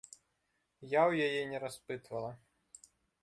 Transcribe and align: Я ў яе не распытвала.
Я 0.93 1.01
ў 1.09 1.13
яе 1.27 1.41
не 1.51 1.57
распытвала. 1.65 2.31